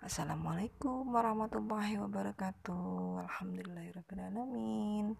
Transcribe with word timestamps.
Assalamualaikum 0.00 1.12
warahmatullahi 1.12 2.00
wabarakatuh. 2.00 3.20
Alhamdulillahirrahmanirrahim 3.20 5.12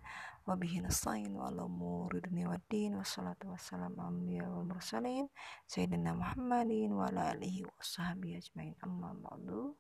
Wabihi 0.49 0.81
nasta'in 0.81 1.37
wa 1.37 1.53
ala 1.53 1.69
umuri 1.69 2.25
dunia 2.25 2.49
wa 2.49 2.57
din. 2.65 2.97
Wassalatu 2.97 3.53
wassalamu 3.53 4.01
ambiya 4.01 4.49
wal 4.49 4.65
mursalin. 4.65 5.29
Sayyidina 5.69 6.17
Muhammadin 6.17 6.97
wa 6.97 7.13
ala 7.13 7.37
alihi 7.37 7.69
wa 7.69 7.77
ajmain. 7.77 8.73
Amma 8.81 9.13
ba'du. 9.21 9.77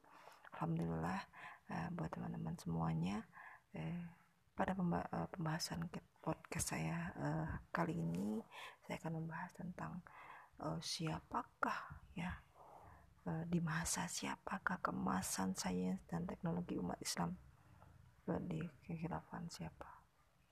Alhamdulillah 0.52 1.20
uh, 1.72 1.88
buat 1.96 2.12
teman-teman 2.12 2.60
semuanya 2.60 3.24
uh, 3.72 4.04
pada 4.52 4.76
uh, 4.76 5.28
pembahasan 5.32 5.88
podcast 6.20 6.76
saya 6.76 7.16
kali 7.72 8.04
ini 8.04 8.44
saya 8.84 9.00
akan 9.00 9.24
membahas 9.24 9.48
tentang 9.56 10.04
siapakah 10.84 12.04
ya 12.12 12.36
Eh, 13.20 13.44
di 13.52 13.60
masa 13.60 14.08
siapakah 14.08 14.80
kemasan 14.80 15.52
sains 15.52 16.00
dan 16.08 16.24
teknologi 16.24 16.80
umat 16.80 16.96
Islam? 17.04 17.36
Di 18.24 18.64
kekhilafan 18.88 19.44
siapa? 19.52 20.00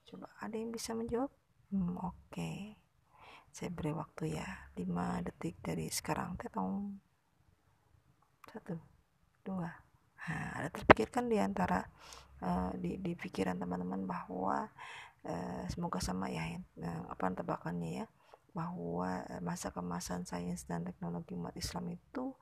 Coba 0.05 0.29
ada 0.37 0.53
yang 0.53 0.69
bisa 0.69 0.93
menjawab? 0.93 1.33
Hmm, 1.73 1.97
oke. 1.97 2.13
Okay. 2.29 2.77
saya 3.49 3.73
beri 3.73 3.97
waktu 3.97 4.37
ya. 4.37 4.49
5 4.77 5.25
detik 5.25 5.57
dari 5.65 5.89
sekarang. 5.89 6.37
Tetong 6.37 7.01
satu 8.53 8.77
dua. 9.41 9.73
Nah, 10.29 10.49
ada 10.61 10.69
terpikirkan 10.69 11.25
di 11.33 11.41
antara 11.41 11.81
uh, 12.45 12.69
di, 12.77 13.01
di 13.01 13.17
pikiran 13.17 13.57
teman-teman 13.57 14.05
bahwa 14.05 14.69
uh, 15.25 15.65
semoga 15.73 16.05
sama 16.05 16.29
ya 16.29 16.61
uh, 16.85 17.09
apa 17.09 17.33
tebakannya 17.33 18.05
ya? 18.05 18.07
Bahwa 18.53 19.25
masa 19.41 19.73
kemasan 19.73 20.29
sains 20.29 20.69
dan 20.69 20.85
teknologi 20.85 21.33
umat 21.33 21.57
Islam 21.57 21.95
itu 21.95 22.37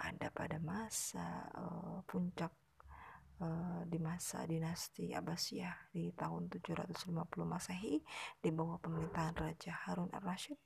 ada 0.00 0.32
pada 0.32 0.56
masa 0.56 1.44
uh, 1.52 2.00
puncak 2.08 2.48
uh, 3.44 3.84
di 3.84 4.00
masa 4.00 4.48
dinasti 4.48 5.12
Abbasiyah 5.12 5.92
di 5.92 6.08
tahun 6.16 6.48
750 6.48 7.12
Masehi 7.44 8.00
di 8.40 8.50
bawah 8.50 8.80
pemerintahan 8.80 9.36
Raja 9.36 9.72
Harun 9.84 10.08
al-Rashid. 10.16 10.56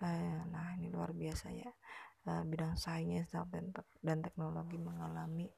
Uh, 0.00 0.44
nah, 0.52 0.76
ini 0.76 0.92
luar 0.92 1.16
biasa 1.16 1.48
ya. 1.52 1.72
Bidang 2.20 2.76
sains 2.76 3.32
dan, 3.32 3.72
dan 4.04 4.18
teknologi 4.20 4.76
mengalami 4.76 5.48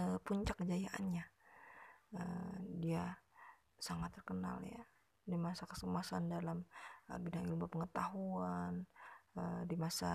uh, 0.00 0.16
puncak 0.24 0.64
kejayaannya. 0.64 1.24
Uh, 2.16 2.56
dia 2.80 3.20
sangat 3.76 4.16
terkenal 4.16 4.64
ya 4.64 4.80
di 5.28 5.36
masa 5.36 5.68
kesemasan 5.68 6.32
dalam 6.32 6.64
uh, 7.12 7.18
bidang 7.20 7.44
ilmu 7.52 7.68
pengetahuan 7.68 8.88
uh, 9.36 9.62
di 9.68 9.76
masa 9.76 10.12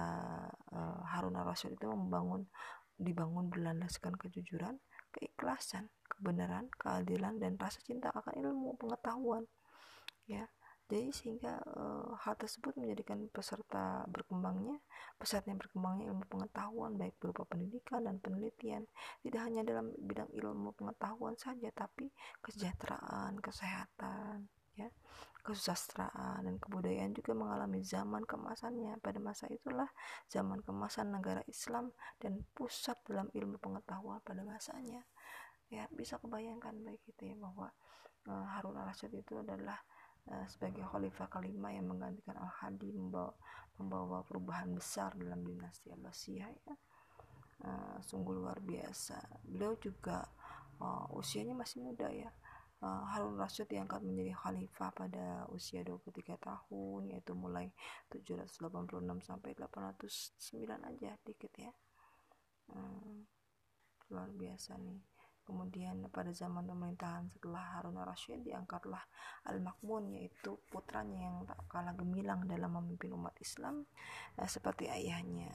uh, 0.73 1.01
Harun 1.13 1.37
al-Rasyid 1.37 1.77
itu 1.77 1.85
membangun 1.85 2.47
dibangun 2.97 3.49
berlandaskan 3.49 4.15
kejujuran, 4.17 4.79
keikhlasan, 5.13 5.89
kebenaran, 6.07 6.69
keadilan 6.77 7.37
dan 7.41 7.57
rasa 7.57 7.81
cinta 7.81 8.09
akan 8.13 8.33
ilmu 8.37 8.77
pengetahuan. 8.77 9.45
Ya. 10.25 10.49
Jadi 10.93 11.09
sehingga 11.09 11.57
uh, 11.73 12.13
hal 12.21 12.37
tersebut 12.37 12.77
menjadikan 12.77 13.25
peserta 13.33 14.05
berkembangnya, 14.13 14.77
pesatnya 15.17 15.57
berkembangnya 15.57 16.11
ilmu 16.13 16.27
pengetahuan 16.29 16.99
baik 16.99 17.17
berupa 17.17 17.49
pendidikan 17.49 18.05
dan 18.05 18.21
penelitian, 18.21 18.85
tidak 19.25 19.41
hanya 19.41 19.65
dalam 19.65 19.89
bidang 19.95 20.29
ilmu 20.35 20.75
pengetahuan 20.77 21.33
saja 21.39 21.71
tapi 21.73 22.13
kesejahteraan, 22.45 23.41
kesehatan, 23.41 24.53
ya 24.73 24.89
kesusastraan 25.43 26.47
dan 26.47 26.55
kebudayaan 26.55 27.11
juga 27.11 27.35
mengalami 27.35 27.83
zaman 27.83 28.23
kemasannya. 28.23 28.95
Pada 29.03 29.19
masa 29.19 29.51
itulah 29.51 29.91
zaman 30.31 30.63
kemasan 30.63 31.11
negara 31.11 31.43
Islam 31.51 31.91
dan 32.17 32.47
pusat 32.55 32.95
dalam 33.03 33.27
ilmu 33.35 33.59
pengetahuan 33.59 34.23
pada 34.23 34.39
masanya. 34.47 35.03
Ya 35.67 35.85
bisa 35.91 36.15
kebayangkan 36.23 36.79
baik 36.87 37.03
itu 37.11 37.35
ya 37.35 37.35
bahwa 37.35 37.67
uh, 38.31 38.45
Harun 38.55 38.79
al-Rasyid 38.79 39.11
itu 39.19 39.43
adalah 39.43 39.83
uh, 40.31 40.47
sebagai 40.47 40.87
khalifah 40.87 41.27
kelima 41.27 41.75
yang 41.75 41.91
menggantikan 41.91 42.39
Al-Hadi 42.39 42.95
membawa, 42.95 43.35
membawa 43.75 44.23
perubahan 44.23 44.71
besar 44.71 45.11
dalam 45.19 45.43
dinasti 45.43 45.91
Abbasiyah 45.91 46.49
ya. 46.63 46.75
Uh, 47.63 47.97
sungguh 47.99 48.31
luar 48.31 48.63
biasa. 48.63 49.43
Beliau 49.43 49.75
juga 49.75 50.23
usianya 51.15 51.55
masih 51.55 51.79
muda 51.79 52.11
ya 52.11 52.27
uh, 52.83 53.03
Harun 53.15 53.39
Rasyid 53.39 53.71
diangkat 53.71 54.03
menjadi 54.03 54.35
khalifah 54.35 54.91
pada 54.91 55.47
usia 55.49 55.81
23 55.87 56.35
tahun 56.35 57.01
yaitu 57.15 57.31
mulai 57.31 57.71
786 58.11 58.59
sampai 59.23 59.55
809 59.55 60.91
aja 60.91 61.11
dikit 61.23 61.53
ya. 61.55 61.71
Hmm, 62.67 63.23
luar 64.11 64.29
biasa 64.35 64.75
nih. 64.83 64.99
Kemudian 65.43 66.07
pada 66.07 66.31
zaman 66.31 66.63
pemerintahan 66.63 67.27
setelah 67.27 67.75
Harun 67.75 67.99
Rasyid 67.99 68.47
diangkatlah 68.47 69.03
Al-Makmun 69.51 70.15
yaitu 70.15 70.55
putranya 70.71 71.19
yang 71.19 71.43
tak 71.43 71.59
kalah 71.67 71.91
gemilang 71.99 72.47
dalam 72.47 72.79
memimpin 72.79 73.11
umat 73.11 73.35
Islam 73.43 73.83
uh, 74.39 74.47
seperti 74.47 74.87
ayahnya. 74.87 75.51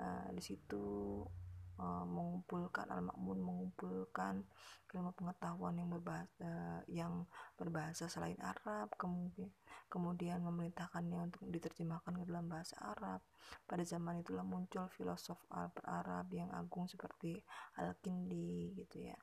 Uh, 0.00 0.32
di 0.32 0.40
situ 0.40 1.20
uh, 1.82 2.06
mengumpulkan 2.06 2.86
al-makmun 2.86 3.38
mengumpulkan 3.42 4.46
ilmu 4.92 5.10
pengetahuan 5.16 5.74
yang 5.80 5.88
berbahasa 5.88 6.52
yang 6.86 7.12
berbahasa 7.56 8.12
selain 8.12 8.36
Arab 8.44 8.92
kemudian 9.00 9.50
kemudian 9.92 10.40
memerintahkannya 10.40 11.32
untuk 11.32 11.44
diterjemahkan 11.52 12.16
ke 12.16 12.24
dalam 12.24 12.48
bahasa 12.48 12.80
Arab. 12.80 13.20
Pada 13.68 13.84
zaman 13.84 14.24
itulah 14.24 14.40
muncul 14.40 14.88
filosof 14.88 15.36
Arab 15.84 16.32
yang 16.32 16.48
agung 16.56 16.88
seperti 16.88 17.36
Al-Kindi 17.76 18.72
gitu 18.72 19.04
ya. 19.04 19.18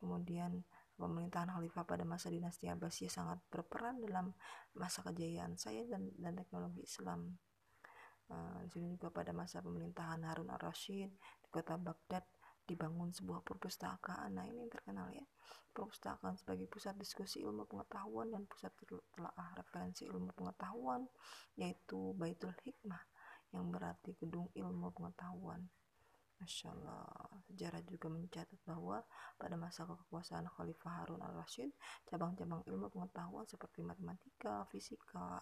Kemudian 0.00 0.64
pemerintahan 0.96 1.52
khalifah 1.52 1.84
pada 1.84 2.08
masa 2.08 2.32
dinasti 2.32 2.72
Abbasiyah 2.72 3.12
sangat 3.12 3.38
berperan 3.52 4.00
dalam 4.00 4.32
masa 4.72 5.04
kejayaan 5.04 5.60
saya 5.60 5.84
dan, 5.84 6.08
dan 6.16 6.32
teknologi 6.32 6.80
Islam. 6.80 7.36
Uh, 8.26 8.58
di 8.74 8.82
juga 8.90 9.06
pada 9.14 9.30
masa 9.30 9.62
pemerintahan 9.62 10.18
Harun 10.26 10.50
al-Rashid 10.50 11.14
kota 11.56 11.80
Baghdad 11.80 12.24
dibangun 12.68 13.14
sebuah 13.14 13.40
perpustakaan. 13.40 14.36
Nah, 14.36 14.44
ini 14.44 14.66
yang 14.66 14.72
terkenal 14.72 15.08
ya. 15.08 15.24
Perpustakaan 15.72 16.36
sebagai 16.36 16.68
pusat 16.68 16.92
diskusi 17.00 17.40
ilmu 17.40 17.64
pengetahuan 17.64 18.28
dan 18.28 18.44
pusat 18.44 18.74
telaah 19.16 19.56
referensi 19.56 20.04
ilmu 20.04 20.36
pengetahuan 20.36 21.08
yaitu 21.56 22.12
Baitul 22.16 22.52
Hikmah 22.60 23.00
yang 23.56 23.72
berarti 23.72 24.12
gedung 24.20 24.52
ilmu 24.52 24.92
pengetahuan. 24.92 25.64
Masya 26.36 26.68
Allah, 26.68 27.08
sejarah 27.48 27.80
juga 27.88 28.12
mencatat 28.12 28.60
bahwa 28.68 29.00
pada 29.40 29.56
masa 29.56 29.88
kekuasaan 29.88 30.44
Khalifah 30.52 30.92
Harun 31.00 31.24
al-Rashid, 31.24 31.72
cabang-cabang 32.04 32.60
ilmu 32.68 32.92
pengetahuan 32.92 33.48
seperti 33.48 33.80
matematika, 33.80 34.68
fisika, 34.68 35.40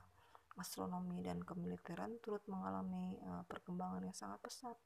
astronomi 0.55 1.19
dan 1.27 1.43
kemiliteran 1.43 2.23
turut 2.23 2.47
mengalami 2.47 3.19
uh, 3.27 3.43
perkembangan 3.51 4.07
yang 4.07 4.15
sangat 4.15 4.39
pesat 4.39 4.79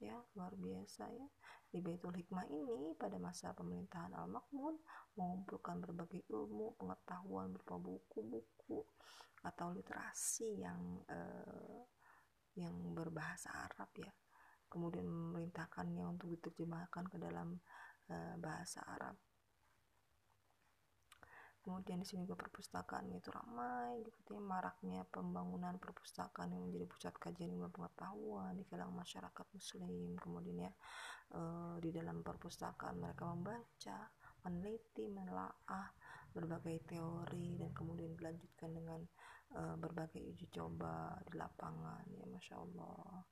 ya 0.00 0.16
luar 0.36 0.52
biasa 0.54 1.08
ya. 1.10 1.26
Di 1.66 1.82
Baitul 1.82 2.14
Hikmah 2.14 2.46
ini 2.48 2.94
pada 2.94 3.18
masa 3.18 3.52
pemerintahan 3.52 4.14
Al-Makmun 4.14 4.74
mengumpulkan 5.18 5.82
berbagai 5.82 6.24
ilmu 6.30 6.78
pengetahuan 6.78 7.52
berupa 7.52 7.76
buku-buku 7.76 8.80
atau 9.44 9.74
literasi 9.74 10.62
yang 10.62 10.80
uh, 11.10 11.82
yang 12.56 12.72
berbahasa 12.96 13.52
Arab 13.68 13.90
ya. 13.98 14.12
Kemudian 14.66 15.06
memerintahkannya 15.06 16.04
untuk 16.06 16.32
diterjemahkan 16.32 17.04
ke 17.10 17.16
dalam 17.20 17.58
uh, 18.10 18.34
bahasa 18.40 18.82
Arab 18.86 19.25
kemudian 21.66 21.98
di 21.98 22.06
sini 22.06 22.22
juga 22.22 22.46
perpustakaan 22.46 23.10
itu 23.10 23.34
ramai 23.34 23.98
gitu 24.06 24.38
ya 24.38 24.42
maraknya 24.42 25.02
pembangunan 25.10 25.74
perpustakaan 25.82 26.54
yang 26.54 26.62
menjadi 26.70 26.86
pusat 26.86 27.14
kajian 27.18 27.50
ilmu 27.58 27.74
pengetahuan 27.74 28.54
di 28.54 28.62
kalangan 28.70 29.02
masyarakat 29.02 29.46
muslim. 29.50 30.14
Kemudian 30.22 30.70
ya 30.70 30.72
e, 31.34 31.40
di 31.82 31.90
dalam 31.90 32.22
perpustakaan 32.22 33.02
mereka 33.02 33.26
membaca 33.26 33.98
meneliti 34.46 35.10
menelaah 35.10 35.90
berbagai 36.30 36.86
teori 36.86 37.58
dan 37.58 37.74
kemudian 37.74 38.14
dilanjutkan 38.14 38.70
dengan 38.70 39.02
e, 39.50 39.60
berbagai 39.74 40.22
uji 40.22 40.46
coba 40.54 41.18
di 41.26 41.34
lapangan 41.34 42.06
ya 42.14 42.30
masya 42.30 42.62
allah 42.62 43.26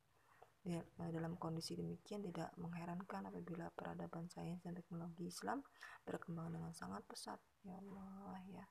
dalam 0.97 1.37
kondisi 1.37 1.77
demikian 1.77 2.25
tidak 2.25 2.49
mengherankan 2.57 3.29
apabila 3.29 3.69
peradaban 3.77 4.33
sains 4.33 4.65
dan 4.65 4.73
teknologi 4.73 5.29
Islam 5.29 5.61
berkembang 6.09 6.57
dengan 6.57 6.73
sangat 6.73 7.05
pesat. 7.05 7.37
Ya 7.69 7.77
Allah 7.77 8.41
ya. 8.49 8.65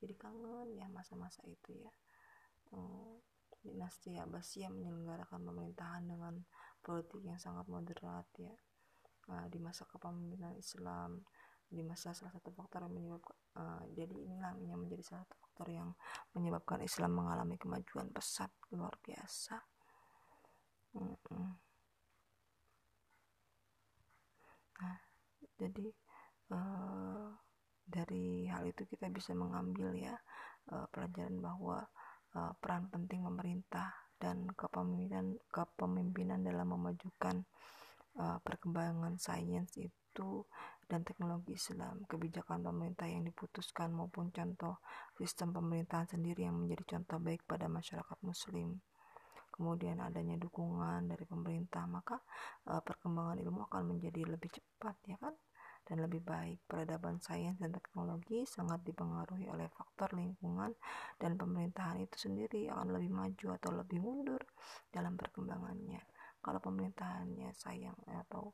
Jadi 0.00 0.16
kangen 0.16 0.72
ya 0.72 0.88
masa-masa 0.88 1.44
itu 1.44 1.76
ya. 1.76 1.92
Hmm, 2.72 3.20
dinasti 3.60 4.16
Abbasiyah 4.16 4.72
menyelenggarakan 4.72 5.44
pemerintahan 5.44 6.08
dengan 6.08 6.40
politik 6.80 7.20
yang 7.20 7.36
sangat 7.36 7.68
moderat 7.68 8.24
ya. 8.40 8.52
Nah, 9.28 9.44
di 9.48 9.60
masa 9.60 9.84
kepemimpinan 9.84 10.56
Islam 10.56 11.24
di 11.64 11.82
masa 11.82 12.12
salah 12.14 12.30
satu 12.30 12.52
faktor 12.54 12.86
yang 12.86 12.94
menyebabkan 12.94 13.36
uh, 13.58 13.82
jadi 13.96 14.14
inilah 14.14 14.52
yang 14.62 14.78
menjadi 14.78 15.02
salah 15.02 15.24
satu 15.26 15.36
faktor 15.42 15.66
yang 15.74 15.90
menyebabkan 16.36 16.78
Islam 16.84 17.18
mengalami 17.18 17.56
kemajuan 17.58 18.12
pesat 18.14 18.52
luar 18.70 18.94
biasa 19.02 19.73
jadi 25.64 25.88
uh, 26.52 27.30
dari 27.84 28.48
hal 28.50 28.68
itu 28.68 28.84
kita 28.84 29.08
bisa 29.08 29.32
mengambil 29.32 29.96
ya 29.96 30.14
uh, 30.72 30.86
pelajaran 30.92 31.40
bahwa 31.40 31.88
uh, 32.36 32.52
peran 32.60 32.90
penting 32.92 33.24
pemerintah 33.24 33.94
dan 34.20 34.48
kepemimpinan 34.52 35.36
kepemimpinan 35.48 36.40
dalam 36.44 36.68
memajukan 36.74 37.44
uh, 38.20 38.38
perkembangan 38.44 39.16
sains 39.18 39.72
itu 39.76 40.46
dan 40.84 41.00
teknologi 41.00 41.56
Islam, 41.56 42.04
kebijakan 42.04 42.60
pemerintah 42.60 43.08
yang 43.08 43.24
diputuskan 43.24 43.90
maupun 43.90 44.28
contoh 44.30 44.84
sistem 45.16 45.56
pemerintahan 45.56 46.06
sendiri 46.06 46.44
yang 46.44 46.60
menjadi 46.60 46.96
contoh 46.96 47.18
baik 47.24 47.40
pada 47.48 47.72
masyarakat 47.72 48.18
muslim. 48.20 48.84
Kemudian 49.54 50.02
adanya 50.02 50.34
dukungan 50.34 51.06
dari 51.06 51.22
pemerintah, 51.22 51.86
maka 51.86 52.18
uh, 52.66 52.82
perkembangan 52.82 53.38
ilmu 53.38 53.70
akan 53.70 53.94
menjadi 53.94 54.26
lebih 54.26 54.50
cepat 54.50 54.98
ya 55.06 55.14
kan? 55.22 55.34
dan 55.84 56.00
lebih 56.00 56.24
baik. 56.24 56.64
Peradaban 56.64 57.20
sains 57.20 57.60
dan 57.60 57.70
teknologi 57.70 58.48
sangat 58.48 58.80
dipengaruhi 58.82 59.46
oleh 59.52 59.68
faktor 59.68 60.16
lingkungan 60.16 60.72
dan 61.20 61.36
pemerintahan 61.36 62.00
itu 62.00 62.16
sendiri 62.28 62.72
akan 62.72 62.96
lebih 62.96 63.12
maju 63.12 63.46
atau 63.60 63.70
lebih 63.76 64.00
mundur 64.00 64.40
dalam 64.88 65.14
perkembangannya. 65.14 66.00
Kalau 66.40 66.60
pemerintahannya 66.60 67.52
sayang 67.56 67.96
atau 68.04 68.52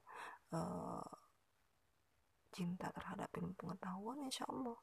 uh, 0.54 1.06
cinta 2.50 2.90
terhadap 2.90 3.30
ilmu 3.34 3.54
pengetahuan, 3.54 4.26
insya 4.26 4.46
Allah 4.50 4.78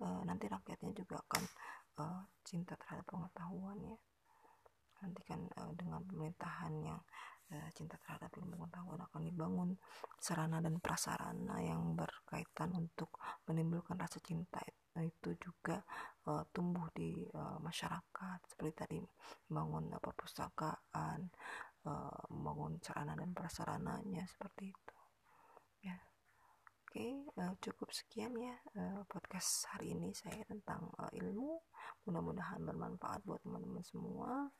uh, 0.00 0.20
nanti 0.24 0.48
rakyatnya 0.48 0.92
juga 0.96 1.20
akan 1.28 1.42
uh, 2.00 2.22
cinta 2.44 2.76
terhadap 2.80 3.04
pengetahuan 3.08 3.76
ya. 3.84 3.96
Uh, 5.70 5.74
dengan 5.78 6.02
pemerintahan 6.02 6.72
yang 6.82 7.00
uh, 7.54 7.68
cinta 7.78 7.94
terhadap 8.02 8.30
ilmu 8.34 8.58
pengetahuan 8.58 9.00
akan 9.06 9.22
dibangun. 9.22 9.70
Sarana 10.18 10.58
dan 10.58 10.82
prasarana 10.82 11.62
yang 11.62 11.94
berkaitan 11.94 12.74
untuk 12.74 13.14
menimbulkan 13.46 13.94
rasa 13.94 14.18
cinta 14.18 14.58
itu 14.98 15.30
juga 15.38 15.80
uh, 16.26 16.42
tumbuh 16.50 16.90
di 16.90 17.14
uh, 17.30 17.62
masyarakat. 17.62 18.38
Seperti 18.50 18.72
tadi 18.74 18.98
membangun 19.48 19.94
apa 19.94 20.10
perpustakaan 20.10 21.30
uh, 21.86 22.22
membangun 22.34 22.82
sarana 22.82 23.14
dan 23.14 23.30
prasarananya 23.30 24.26
seperti 24.26 24.74
itu. 24.74 24.96
Ya. 25.86 25.96
Oke 26.90 27.06
okay, 27.06 27.12
uh, 27.38 27.54
cukup 27.62 27.94
sekian 27.94 28.34
ya 28.34 28.58
uh, 28.74 29.06
podcast 29.06 29.70
hari 29.70 29.94
ini 29.94 30.10
saya 30.10 30.42
tentang 30.50 30.90
uh, 30.98 31.08
ilmu. 31.14 31.62
Mudah-mudahan 32.02 32.66
bermanfaat 32.66 33.22
buat 33.22 33.38
teman-teman 33.46 33.86
semua 33.86 34.50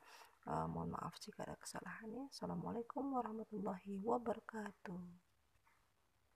uh, 0.46 0.66
mohon 0.70 0.94
maaf 0.94 1.18
jika 1.20 1.44
ada 1.44 1.56
kesalahannya. 1.58 2.30
Assalamualaikum 2.32 3.16
warahmatullahi 3.16 4.00
wabarakatuh 4.00 5.29